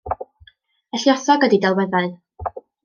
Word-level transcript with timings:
Y 0.95 1.01
lluosog 1.03 1.47
ydy 1.49 1.63
delweddau. 1.67 2.13